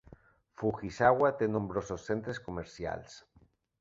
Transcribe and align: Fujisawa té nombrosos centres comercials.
Fujisawa 0.61 1.29
té 1.41 1.49
nombrosos 1.57 2.07
centres 2.13 2.41
comercials. 2.47 3.19